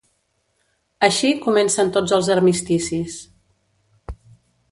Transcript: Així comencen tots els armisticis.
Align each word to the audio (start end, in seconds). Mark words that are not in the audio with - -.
Així 1.07 1.29
comencen 1.43 1.91
tots 1.99 2.15
els 2.17 2.31
armisticis. 2.37 3.19